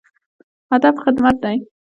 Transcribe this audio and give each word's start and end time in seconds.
هدف 0.71 0.95
خدمت 1.05 1.35
دی 1.43 1.57